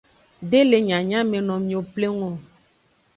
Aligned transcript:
De 0.51 0.59
le 0.69 0.77
nyanyamenomiwo 0.87 1.81
pleng 1.93 2.19
o. 2.29 2.31